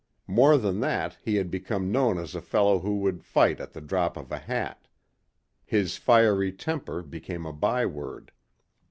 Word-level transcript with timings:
More 0.25 0.57
than 0.57 0.79
that 0.79 1.19
he 1.21 1.35
had 1.35 1.51
become 1.51 1.91
known 1.91 2.17
as 2.17 2.33
a 2.33 2.41
fellow 2.41 2.79
who 2.79 2.97
would 3.01 3.23
fight 3.23 3.59
at 3.61 3.73
the 3.73 3.81
drop 3.81 4.17
of 4.17 4.31
a 4.31 4.39
hat. 4.39 4.87
His 5.63 5.95
fiery 5.97 6.51
temper 6.51 7.03
became 7.03 7.45
a 7.45 7.53
byword. 7.53 8.31